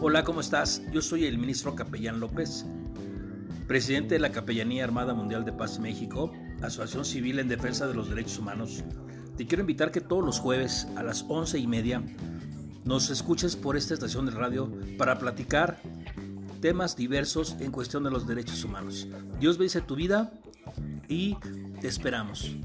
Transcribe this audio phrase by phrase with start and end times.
[0.00, 0.82] Hola, ¿cómo estás?
[0.92, 2.64] Yo soy el ministro Capellán López,
[3.66, 6.32] presidente de la Capellanía Armada Mundial de Paz México,
[6.62, 8.84] Asociación Civil en Defensa de los Derechos Humanos.
[9.36, 12.02] Te quiero invitar que todos los jueves a las once y media
[12.84, 15.80] nos escuches por esta estación de radio para platicar
[16.60, 19.08] temas diversos en cuestión de los derechos humanos.
[19.40, 20.32] Dios bendice tu vida
[21.08, 21.36] y
[21.80, 22.56] te esperamos.